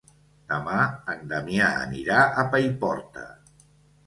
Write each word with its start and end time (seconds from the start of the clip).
Demà 0.53 0.77
en 1.13 1.21
Damià 1.33 1.67
anirà 1.83 2.25
a 2.29 2.47
Paiporta. 2.57 3.29